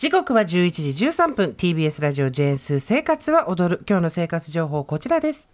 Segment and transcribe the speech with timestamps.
[0.00, 0.46] 時刻は11
[0.94, 1.54] 時13分。
[1.58, 3.84] TBS ラジオジェーンスー生活は踊る。
[3.86, 5.50] 今日の生活情報こちらです。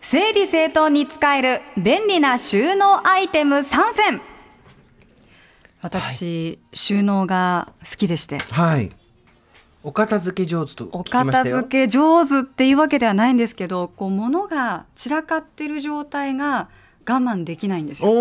[0.00, 4.20] 整理整頓に使える便利な収納アイテム3選。
[5.82, 8.38] 私、収納が好きでして。
[8.38, 8.90] はい。
[9.82, 11.44] お片付け上手とお聞きましたよ。
[11.44, 16.68] 片付け上手っていうわけではないんですけどこう物が散らかってる状態が
[17.04, 18.12] 我慢できないんですよ。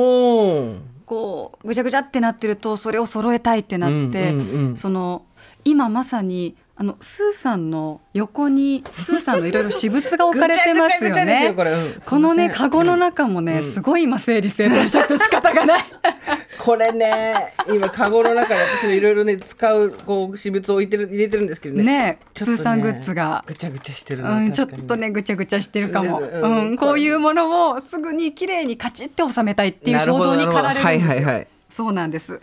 [1.06, 4.76] こうぐちゃぐちゃってなってるとそれを揃えたいってなって、うんうんうん。
[4.76, 5.22] その
[5.64, 11.64] 今まさにあのスーさんの横にスーさんのいろいろ私物が置かれてますよぐちゃぐちゃですよねこ。
[11.64, 12.02] れ、うん。
[12.06, 13.64] このねカゴの中もね、うん。
[13.64, 15.84] すごい今整理整頓したくて仕方がない。
[16.60, 21.84] これね今カゴの中に私のいろいろね使うこう私物を置いてる入れてるんですけどね。
[21.84, 23.46] ねスーさんグッズが。
[23.48, 26.36] ぐちゃぐちゃしてるの、うん、ちょっとねぐちゃぐちゃしてるかも、です。
[26.36, 31.10] ううんんこういうものをすぐに綺麗にカチッて収めたいっていう衝動に駆られるんですよ。
[31.10, 31.48] はいはいはい。
[31.70, 32.42] そうなんです。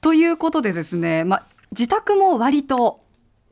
[0.00, 1.42] ということでですね、まあ、
[1.76, 3.00] 自宅も割と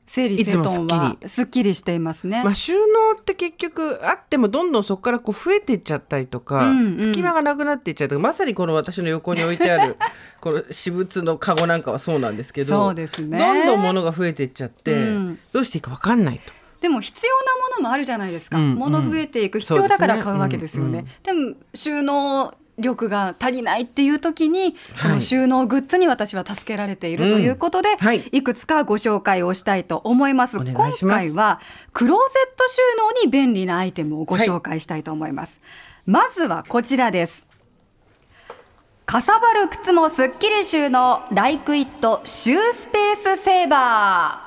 [0.06, 2.42] 整理整頓はきすっきりしていますね。
[2.44, 6.98] まあ、収納って結局あってもどんどんそこからこう増えていっちゃったりとか、うんうん。
[6.98, 9.96] 隙間がなくなっていっちゃうとかまさにこの私の横に置いてある
[10.40, 13.38] この私物のカゴなんかはそうなんですけどそうですね。
[13.38, 15.38] どんどん物が増えていっちゃって、うん。
[15.52, 16.52] どうしていいか分かんないと。
[16.80, 18.74] でも必要なものもあるじゃないですか、うんうん。
[18.74, 20.98] 物増えていく必要だから買うわけですよね。
[20.98, 30.58] そうですでも収納力が足りないっていう時に、はいこの収納グッズに私は助けられているということで、うんはいい、くつかご紹介をしたいと思います。
[30.58, 31.60] 今回は
[31.92, 35.60] クローゼット収納に便利なアイテムをご紹介したいと思います。
[36.06, 37.46] まずはこちらです。
[39.06, 44.41] かさばる靴もすっきり収納ライクイットシュースペースセーバー。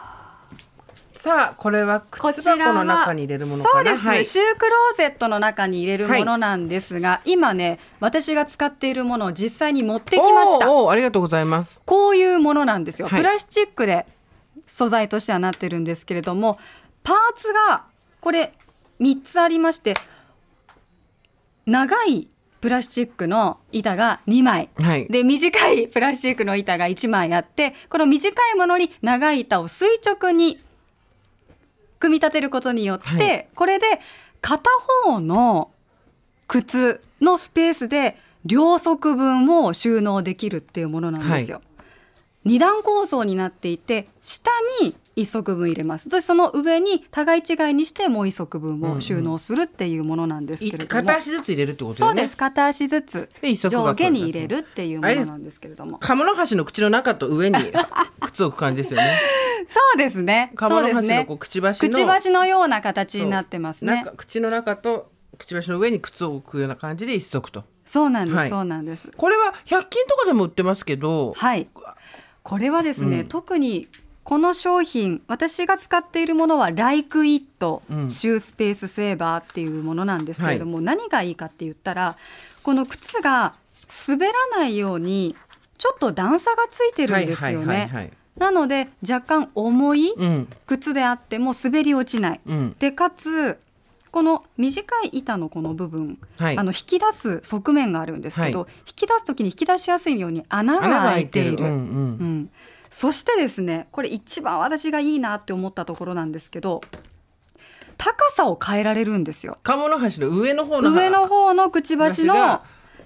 [1.15, 3.91] さあこれはこ靴ちらは箱の中に入れるものかな？
[3.91, 4.25] そうです、はい。
[4.25, 10.67] シュークローゼットの中に入れるものなんですが、今ね私が使っているものを実際に持ってきました。
[10.67, 11.81] ありがとうございます。
[11.85, 13.19] こういうものなんですよ、はい。
[13.19, 14.05] プラスチックで
[14.67, 16.59] 素材としてはなってるんですけれども
[17.03, 17.85] パーツが
[18.19, 18.53] これ
[18.99, 19.93] 3つありまして
[21.65, 22.27] 長い
[22.61, 24.69] プラスチックの板が2枚。
[24.75, 25.07] はい。
[25.07, 30.59] で短いプラスチックの板が1枚あってこの短いものに長い板を垂直に
[32.05, 33.85] 組み立てることによって、はいこれで
[34.41, 34.69] 片
[35.03, 35.71] 方の
[36.47, 41.61] 靴のスペースで両側分を収納できるっていうものなんですよ。
[42.43, 44.51] 二段構造になっていて下
[44.81, 46.09] に一足分入れます。
[46.09, 52.21] でその上に互い違いにしてもう一足分を収納するっていうものなんですいけれども、片足ずつ入れるってことよね？
[52.21, 52.37] そうです。
[52.37, 53.29] 片足ずつ
[53.69, 55.99] 上下に入れるっていうものなんですけれども。
[55.99, 57.57] カモノハシの口の中と上に
[58.21, 59.17] 靴を置く感じですよね。
[59.67, 60.51] そうですね。
[60.55, 61.07] カモそうですね。
[61.07, 63.95] ノハシのこうくちばしのくちばしのような形になってますね。
[64.03, 67.63] 中口の中とくちばしの上に靴を置くような感じで一足と。
[67.85, 68.49] そうなんです、はい。
[68.49, 69.09] そうなんです。
[69.15, 71.67] これは100均とかでも売ってますけど、はい。
[72.43, 73.27] これはですね、うん。
[73.27, 73.87] 特に
[74.25, 78.09] この商品私が使っているものはライクイットうん。
[78.09, 82.17] シュースペースセーバーっていうものなんですけれども、何がいいかって言ったら
[82.63, 83.53] この靴が
[84.07, 85.35] 滑らないように
[85.77, 88.11] ちょっと段差がついてるんですよね、はいはいはいはい。
[88.37, 90.47] なので若干重いうん。
[90.65, 92.75] 靴であっても滑り落ちない、うん。
[92.79, 93.59] でかつ
[94.11, 96.57] この短い板のこの部分、はい。
[96.57, 101.57] あの引き出す側面があるんですけど、は引き出す時に引き出しやすいように穴が穴が開いている。
[102.95, 106.79] そしてですねこれ一番私がいいなって思ったところなんですけど
[107.97, 109.57] 高さを変えられるんですよ。
[109.63, 112.61] カモノハシの上の方の上の方のくちばしの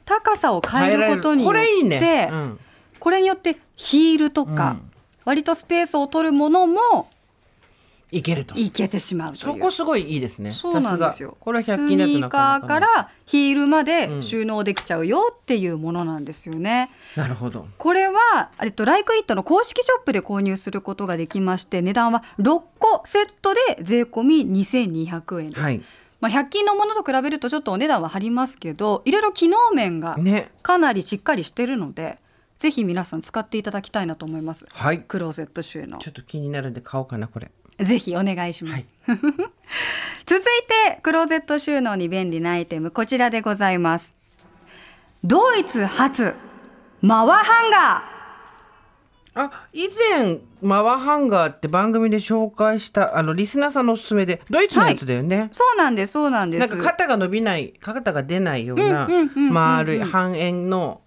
[0.05, 2.29] 高さを変えることによってこれいいね。
[2.31, 2.59] うん
[2.99, 4.91] これによってヒールとか、うん
[5.25, 7.07] 割とスペースを取るものも
[8.11, 8.55] いけると。
[8.55, 10.51] いけてしまうそこすごいいいですね。
[10.51, 11.37] そうなんですよ。
[11.39, 16.89] これはス100均だとニーカーからヒールまうでん収納できちゃうよっていうものなんですよね。
[17.15, 17.67] なるほど。
[17.77, 25.61] これはえっとライクイットの公式ショップで購入することができまして値段は6個セットで税込み2200円です。
[25.61, 25.81] はい。
[26.19, 30.51] まあ100均のものと比べるとちょっとお値段は張りますけど、いろいろ機能面がね。
[30.63, 32.17] かなりしっかりしてるので、
[32.57, 34.65] ぜひ皆さん使っていただきたいなと思います。
[34.69, 34.99] はい。
[34.99, 37.51] クローゼット収納ちょっと気になるんで買おうかなこれ。
[37.79, 38.87] ぜひお願いします。
[39.05, 39.19] はい。
[40.25, 40.43] 続い
[40.85, 44.15] てクローゼット収納に便利なアイテムこちらでございます。
[45.23, 46.33] ドイツ初
[47.01, 48.19] マワハンガ
[49.35, 49.87] あ以
[50.17, 55.49] 前マワハンガーって番組で紹介したあのリスナーさんのおすすめでドイツのやつだよね。
[55.51, 56.75] ーそうなんですそうなんです。
[56.75, 61.01] なんか肩が伸びない肩が出ないような丸い半円の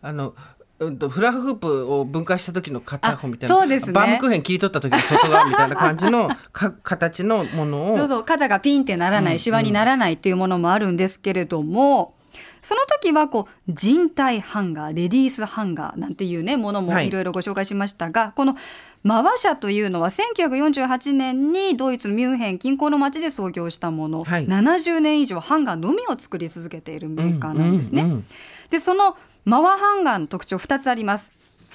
[0.00, 0.34] あの、
[0.80, 3.92] うん、とフラフープを分解した時の片方みたいなあそうですね。
[3.92, 7.96] バームクーヘン切り取った時の外側みたいな感じの か形のものを。
[7.98, 12.14] どうぞ肩がピンってならない、うんシワにならないっていうものもあるんですけれども、
[12.62, 17.08] その時はこう人体ハンガーレディースハンガーなんていうねものもはい。
[17.08, 18.56] いろいろご紹介しましたが、この
[19.02, 24.46] マワ社というのは1948年にドイツのミュンヘン近郊の町で創業したもの、はい。
[24.46, 28.02] 70年以上ハンガーのみを作り続けているメーカーなんですね。
[28.02, 28.26] うんうんうん
[28.70, 31.32] でそのマワハンガーの特徴2つあります。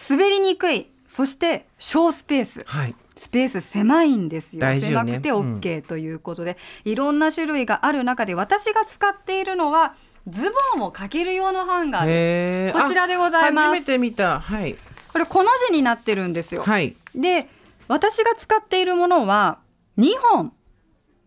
[0.09, 2.63] 滑りにくいそして小スペース。
[2.65, 2.95] はい。
[3.15, 4.65] スペース狭いんですよ。
[4.65, 4.79] ね。
[4.79, 9.93] 狭くて OK ということで、いろんな種類がある中で私が使っているのは
[10.27, 12.79] ズボンをかける用のハンガーです。
[12.79, 13.65] こちらでございます。
[13.65, 14.39] あ初めて見た。
[14.39, 14.75] はい。
[15.11, 16.95] これこの字になってるんですよ、はい。
[17.13, 17.47] で
[17.87, 19.59] 私が使っているものは
[19.99, 20.53] 2本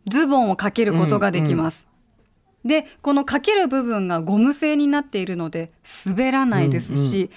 [0.09, 1.86] ズボンをかけることができます、
[2.67, 5.73] でこのかける部分がゴム製になっているので
[6.07, 7.31] 滑らないですし、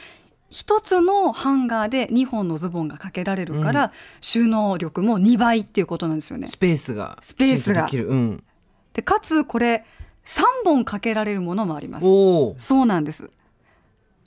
[0.50, 7.20] 一つのハンガーで2本のズボンがかけられるから、収納力も2倍っていうことなんですよねスペースが。
[7.22, 8.44] スペースがでうん。
[8.94, 9.86] でかつこれ
[10.26, 12.06] 3本かけられるものもあります。
[12.58, 13.30] そうなんです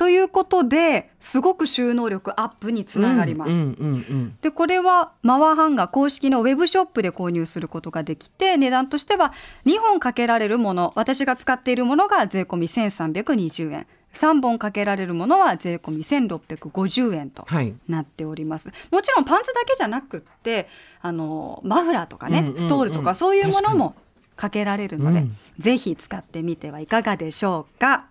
[0.03, 9.33] ということですごく収納力アップにつながります、うんうんうんでこれはマワーハンガー公式のウェブショップで購入することができて値段としては
[9.65, 13.87] 2本かけられるもの私が使っているものが税込み1320円。
[14.13, 17.73] 3本かけられるものは税込み1650円とはい。
[17.89, 18.73] なっております。
[18.91, 20.67] もちろんパンツだけじゃなくって
[21.01, 23.95] あのマフラーとかね、うんうんうんストールとかそういうものも
[24.35, 25.37] かけられるので、うん。
[25.59, 28.07] ぜひ使ってみてはいかがでしょうか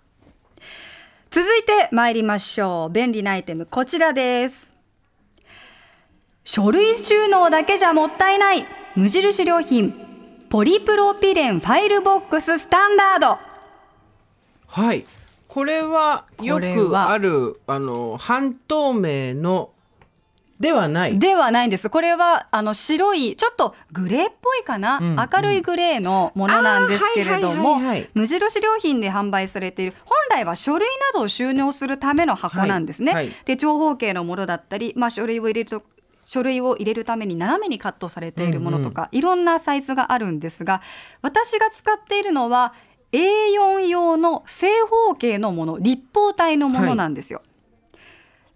[1.34, 2.92] 続いて参りましょう。
[2.92, 4.74] 便利なアイテムこちらです。
[6.44, 8.66] 書類収納だけじゃもったいない。
[8.98, 9.94] 無印良品。
[10.50, 13.40] ポリプロピレンファイルボックススタンダード。
[14.68, 15.06] はい。
[15.48, 19.70] これはよくあるあの半透明の
[20.62, 21.18] ではない。
[21.18, 21.90] ではないんです。
[21.90, 33.14] これはあの白いちょっとグレーっぽいかな、うんうん明るいグレーのものなんですけれどもはいはいはいはい無印良品で販売されている本来は書類などを収納するための箱なんですね。
[33.14, 35.84] はいはいで長方形のものだったり、まあ、書類を入れると
[36.26, 40.82] 書類を入れるために斜めにカットされているものとか、いろんなサイズがあるんですが
[41.22, 42.74] 私が使っているのは
[43.12, 47.42] A4 用の正方形のもの立方体のものなんですよ。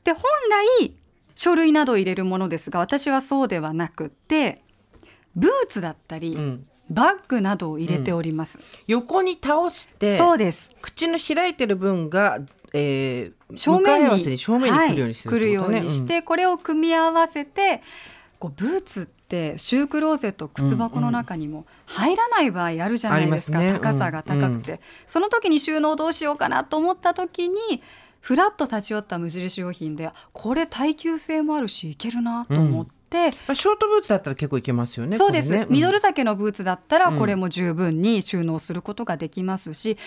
[0.03, 0.23] で本
[0.79, 0.93] 来
[1.35, 4.61] 書類などを入れるものですが私はそうではなくって
[5.35, 6.67] ブーツだったり、うん。
[6.89, 10.71] バッグなどを入れております、横に倒してそうです。
[10.81, 12.39] 口の開いてる分が、
[12.73, 17.81] えー、正面に正面に来るようにしてはい、来るようにして、これを組み合わせて
[18.37, 23.73] こうブーツってシュークローゼット靴箱の中にも入らない場合あるじゃないですか、すね。
[23.73, 27.81] 高さが高くて、その時に収納どうしようかなと思った時に
[28.25, 33.29] ふらっと立ち寄った無印良品でこれ耐久性もあるしいけるなと思って。
[33.47, 35.15] まあ、ショートブーツだったら結構いけますよね。
[35.15, 35.67] そうです、ね。
[35.69, 39.99] ミドル丈のブーツだったらうんこれも十分に収納することができますし、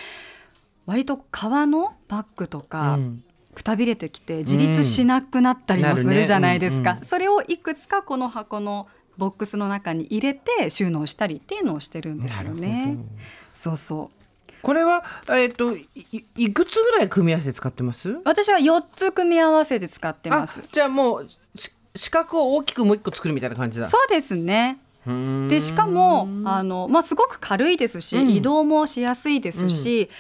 [0.85, 3.25] 割と革のバッグとか、うん。
[3.55, 6.99] くたびれてきて自立しなくなったりもするじゃないですか、うん。
[6.99, 12.97] うんそれをいくつかこの箱のボックスの中に入れて収納したりっていうのをしてるんですよね。
[13.55, 14.27] そうそう
[14.62, 18.19] これはえっ、といいいくつぐらい組み合わせて使ってます？
[18.25, 20.60] 私は4つ組み合わせて使ってます。
[20.64, 23.87] あじゃあもうし四角を大きくもう一個作るみたいな感じだ。
[23.87, 24.78] そうですね。
[25.49, 28.31] でしかもあの、まあ、すごく軽いですし、うん。
[28.31, 30.10] 移動もしやすいですし、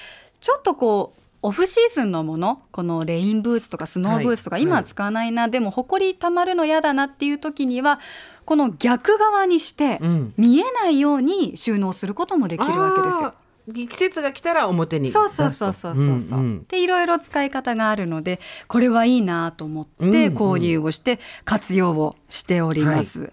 [0.40, 8.00] ちょっとこうオフシーズンのものこのレインブーツとかスノーブーツとか、はい今は使わないな、でもほこりたまるの嫌だなっていう時には
[8.46, 10.34] この逆側にして、うん。
[10.38, 13.34] 見えないように収納することもできるわけですよ。
[13.72, 15.10] 季節が来たら表に。
[15.10, 23.32] そうそうそうそうそうそう、んんでいろいろ使い方があるのでこれはいいなと思ってうんうん購入をして活用をしております。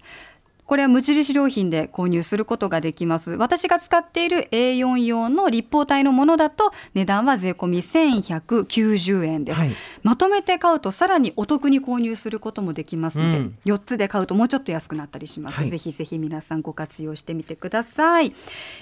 [0.65, 3.34] これは無印良品で購入することができます。
[3.34, 9.72] 私が使っている A4 用の立方体のものだと値段は税込み1190円です、はい。
[10.03, 13.57] まとめて買うとさらにお得に購入することもできますので、うん。
[13.65, 15.69] 4つで買うともうちょっと安くなったりします、はい。
[15.69, 18.34] ぜひぜひ皆さんご活用してみてください。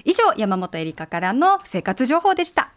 [0.06, 2.72] 以上山本恵里香からの生活情報でした